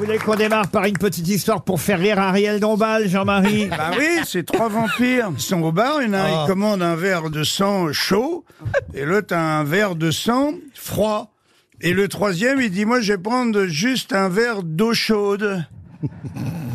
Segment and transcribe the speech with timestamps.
[0.00, 3.90] Vous voulez qu'on démarre par une petite histoire pour faire rire Ariel Dombal, Jean-Marie Bah
[3.98, 5.28] oui, c'est trois vampires.
[5.36, 6.44] Ils sont au bar, il y en a un, Ah.
[6.44, 8.46] il commande un verre de sang chaud,
[8.94, 11.34] et l'autre un verre de sang froid.
[11.82, 15.66] Et le troisième, il dit, moi, je vais prendre juste un verre d'eau chaude.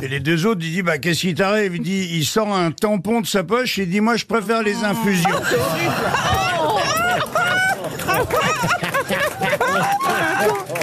[0.04, 1.78] Et les deux autres, il dit, bah, qu'est-ce qui t'arrive?
[1.78, 4.76] Il dit, il sort un tampon de sa poche, il dit, moi, je préfère les
[4.84, 5.30] infusions.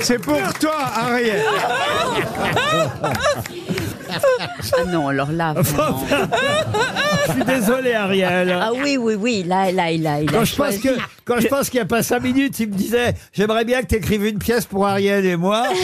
[0.03, 1.43] C'est pour toi, Ariel.
[4.15, 6.05] Ah non, alors là, vraiment.
[7.27, 8.55] Je suis désolé, Ariel.
[8.61, 10.81] Ah oui, oui, oui, là, là, il a, il a Quand je pense choisi.
[10.83, 10.91] que
[11.25, 13.87] quand je pense qu'il n'y a pas cinq minutes, il me disait j'aimerais bien que
[13.87, 15.67] tu écrives une pièce pour Ariel et moi.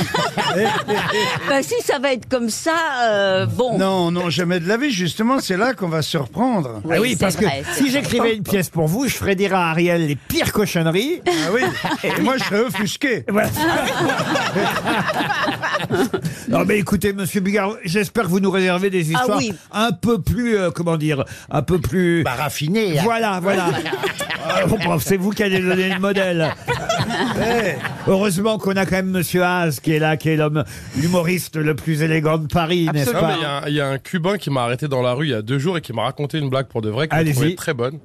[1.48, 3.78] Bah, si ça va être comme ça, euh, bon.
[3.78, 4.90] Non, non, jamais de la vie.
[4.90, 6.80] Justement, c'est là qu'on va se reprendre.
[6.90, 7.90] Ah oui, c'est parce vrai, que c'est si vrai.
[7.92, 11.22] j'écrivais une pièce pour vous, je ferais dire à Ariel les pires cochonneries.
[11.26, 11.62] Ah oui.
[12.04, 13.24] Et moi, je serais offusqué.
[13.28, 13.48] Voilà.
[16.48, 19.52] non mais écoutez, Monsieur Bigard, j'espère que vous nous réservez des Ah histoires oui.
[19.72, 22.22] un peu plus, euh, comment dire, un peu plus.
[22.24, 22.98] Bah, raffiné.
[22.98, 23.02] hein.
[23.04, 23.66] Voilà, voilà.
[24.48, 26.54] Euh, bon, C'est vous qui allez donner le modèle?
[27.38, 27.74] Eh,
[28.08, 30.64] Heureusement qu'on a quand même Monsieur Haas qui est là, qui est l'homme,
[30.96, 33.86] l'humoriste le plus élégant de Paris, n'est-ce pas il y, a un- il y a
[33.88, 35.92] un Cubain qui m'a arrêté dans la rue il y a deux jours et qui
[35.92, 37.34] m'a raconté une blague pour de vrai que je Allez-y.
[37.34, 37.98] trouvais très bonne.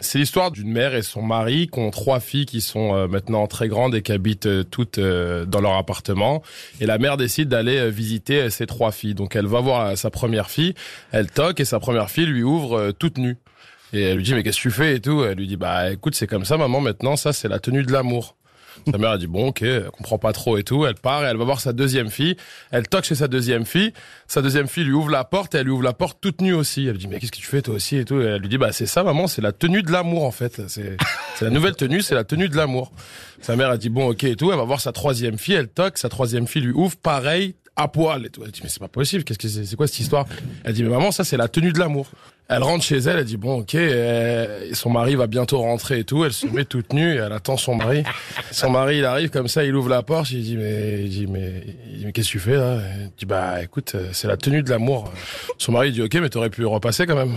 [0.00, 3.46] C'est l'histoire d'une mère et son mari qui ont trois filles qui sont euh, maintenant
[3.46, 6.42] très grandes et qui habitent euh, toutes euh, dans leur appartement.
[6.80, 9.14] Et la mère décide d'aller euh, visiter euh, ses trois filles.
[9.14, 10.74] Donc elle va voir euh, sa première fille,
[11.12, 13.36] elle toque et sa première fille lui ouvre euh, toute nue.
[13.94, 15.24] Et elle lui dit mais qu'est-ce que tu fais et tout?
[15.24, 17.92] Elle lui dit bah écoute c'est comme ça maman maintenant ça c'est la tenue de
[17.92, 18.36] l'amour.
[18.90, 20.86] Sa mère a dit bon ok, elle comprend pas trop et tout.
[20.86, 22.36] Elle part et elle va voir sa deuxième fille.
[22.70, 23.92] Elle toque chez sa deuxième fille.
[24.26, 26.54] Sa deuxième fille lui ouvre la porte et elle lui ouvre la porte toute nue
[26.54, 26.86] aussi.
[26.86, 28.20] Elle lui dit mais qu'est-ce que tu fais toi aussi et tout.
[28.20, 30.62] Elle lui dit bah c'est ça maman, c'est la tenue de l'amour en fait.
[30.68, 30.96] C'est
[31.36, 32.92] c'est la nouvelle tenue, c'est la tenue de l'amour.
[33.40, 34.50] Sa mère a dit bon ok et tout.
[34.50, 35.54] Elle va voir sa troisième fille.
[35.54, 38.42] Elle toque, sa troisième fille lui ouvre pareil à poil et tout.
[38.44, 39.22] Elle dit mais c'est pas possible.
[39.24, 40.26] Qu'est-ce que c'est C'est quoi cette histoire?
[40.64, 42.06] Elle dit mais maman ça c'est la tenue de l'amour.
[42.48, 46.04] Elle rentre chez elle, elle dit bon ok, euh, son mari va bientôt rentrer et
[46.04, 48.04] tout, elle se met toute nue elle attend son mari.
[48.52, 51.26] Son mari il arrive comme ça, il ouvre la porte, il dit mais il dit
[51.26, 52.78] mais, il dit, mais qu'est-ce que tu fais là?
[52.80, 55.12] Elle dit bah écoute euh, c'est la tenue de l'amour.
[55.58, 57.36] Son mari dit ok mais t'aurais pu repasser quand même.